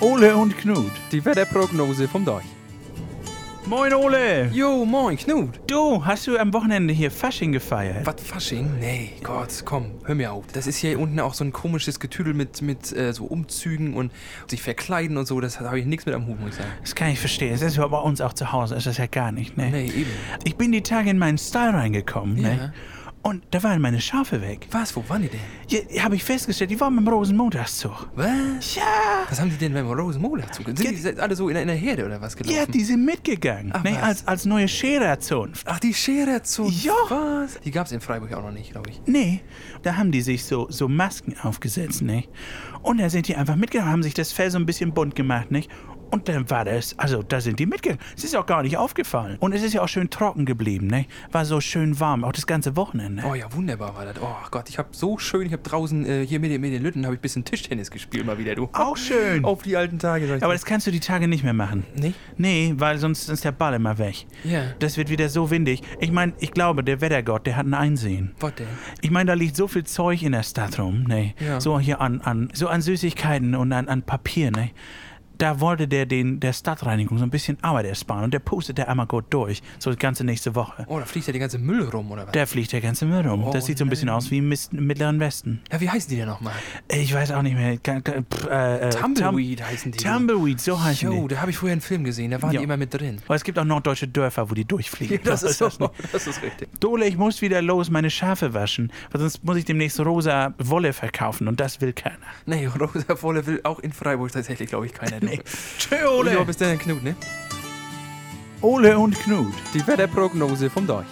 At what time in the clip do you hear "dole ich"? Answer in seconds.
96.80-97.16